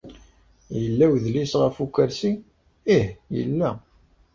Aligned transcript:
Yella 0.81 1.05
wedlis 1.11 1.53
ɣef 1.61 1.75
ukersi? 1.83 2.31
Ih, 2.97 3.05
yella. 3.35 3.69